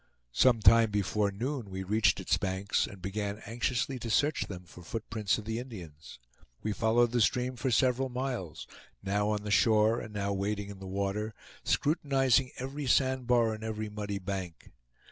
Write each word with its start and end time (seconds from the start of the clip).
Some 0.33 0.61
time 0.63 0.89
before 0.89 1.29
noon 1.29 1.69
we 1.69 1.83
reached 1.83 2.19
its 2.19 2.35
banks 2.35 2.87
and 2.87 3.03
began 3.03 3.37
anxiously 3.45 3.99
to 3.99 4.09
search 4.09 4.47
them 4.47 4.63
for 4.63 4.81
footprints 4.81 5.37
of 5.37 5.45
the 5.45 5.59
Indians. 5.59 6.17
We 6.63 6.73
followed 6.73 7.11
the 7.11 7.21
stream 7.21 7.55
for 7.55 7.69
several 7.69 8.09
miles, 8.09 8.65
now 9.03 9.29
on 9.29 9.43
the 9.43 9.51
shore 9.51 9.99
and 9.99 10.11
now 10.11 10.33
wading 10.33 10.71
in 10.71 10.79
the 10.79 10.87
water, 10.87 11.35
scrutinizing 11.63 12.49
every 12.57 12.87
sand 12.87 13.27
bar 13.27 13.53
and 13.53 13.63
every 13.63 13.89
muddy 13.89 14.17
bank. 14.17 14.71